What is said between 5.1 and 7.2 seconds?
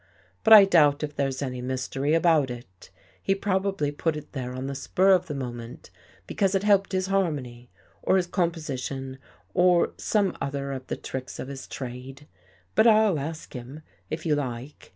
of the moment, because it helped his